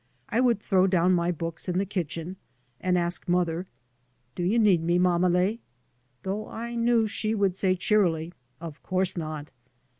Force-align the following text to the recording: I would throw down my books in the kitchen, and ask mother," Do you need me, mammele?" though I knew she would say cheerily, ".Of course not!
I 0.29 0.39
would 0.39 0.59
throw 0.59 0.87
down 0.87 1.13
my 1.13 1.31
books 1.31 1.69
in 1.69 1.77
the 1.77 1.85
kitchen, 1.85 2.37
and 2.79 2.97
ask 2.97 3.27
mother," 3.29 3.67
Do 4.35 4.41
you 4.41 4.57
need 4.57 4.81
me, 4.81 4.97
mammele?" 4.97 5.59
though 6.23 6.49
I 6.49 6.73
knew 6.73 7.05
she 7.05 7.35
would 7.35 7.55
say 7.55 7.75
cheerily, 7.75 8.33
".Of 8.59 8.81
course 8.81 9.15
not! 9.15 9.51